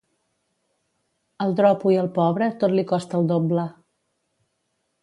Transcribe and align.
Al 1.45 1.53
dropo 1.59 1.93
i 1.97 1.99
al 2.05 2.09
pobre 2.17 2.49
tot 2.65 2.75
li 2.79 2.87
costa 2.95 3.21
el 3.21 3.31
doble. 3.35 3.69